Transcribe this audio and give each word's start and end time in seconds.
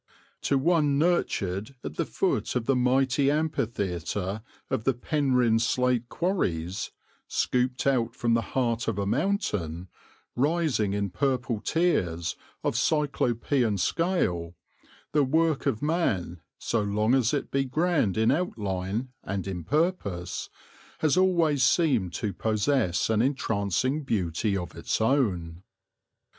To 0.41 0.57
one 0.57 0.97
nurtured 0.97 1.75
at 1.83 1.93
the 1.93 2.07
foot 2.07 2.55
of 2.55 2.65
the 2.65 2.75
mighty 2.75 3.29
amphitheatre 3.29 4.41
of 4.71 4.83
the 4.83 4.95
Penrhyn 4.95 5.59
Slate 5.61 6.09
Quarries, 6.09 6.89
scooped 7.27 7.85
out 7.85 8.15
from 8.15 8.33
the 8.33 8.41
heart 8.57 8.87
of 8.87 8.97
a 8.97 9.05
mountain, 9.05 9.89
rising 10.35 10.93
in 10.93 11.11
purple 11.11 11.59
tiers 11.61 12.35
of 12.63 12.75
Cyclopean 12.75 13.77
scale, 13.77 14.55
the 15.11 15.23
work 15.23 15.67
of 15.67 15.83
man, 15.83 16.41
so 16.57 16.81
long 16.81 17.13
as 17.13 17.31
it 17.31 17.51
be 17.51 17.63
grand 17.63 18.17
in 18.17 18.31
outline 18.31 19.09
and 19.23 19.45
in 19.45 19.63
purpose, 19.63 20.49
has 21.01 21.15
always 21.15 21.61
seemed 21.63 22.11
to 22.13 22.33
possess 22.33 23.07
an 23.11 23.21
entrancing 23.21 24.01
beauty 24.01 24.57
of 24.57 24.75
its 24.75 24.99
own. 24.99 25.61